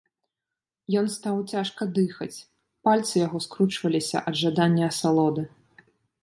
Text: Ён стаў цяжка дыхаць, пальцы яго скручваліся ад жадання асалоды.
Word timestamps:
Ён 1.01 1.05
стаў 1.15 1.35
цяжка 1.55 1.81
дыхаць, 1.97 2.43
пальцы 2.89 3.13
яго 3.25 3.37
скручваліся 3.45 4.17
ад 4.33 4.41
жадання 4.41 4.85
асалоды. 4.95 5.47